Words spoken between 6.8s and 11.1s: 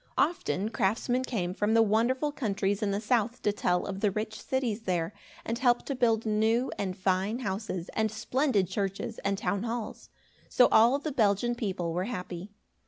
fine houses, and splendid churches, and town halls. So all